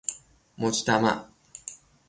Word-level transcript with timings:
مجتمع 0.57 1.25